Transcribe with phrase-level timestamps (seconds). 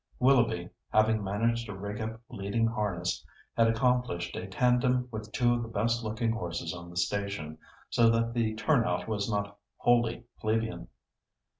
[0.17, 3.23] Willoughby, having managed to rig up leading harness,
[3.55, 7.59] had accomplished a tandem with two of the best looking horses on the station,
[7.91, 10.87] so that the turn out was not wholly plebeian.